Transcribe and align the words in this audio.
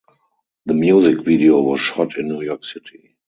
The 0.65 0.73
music 0.73 1.23
video 1.23 1.61
was 1.61 1.79
shot 1.79 2.17
in 2.17 2.27
New 2.27 2.41
York 2.41 2.63
City. 2.65 3.17